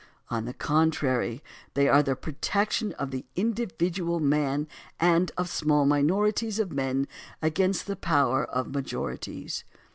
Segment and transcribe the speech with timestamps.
[0.31, 1.43] On the contrary,
[1.75, 4.67] they are the protection of the individual man
[4.99, 7.07] and of small minorities of men
[7.39, 9.63] against the power of majorities.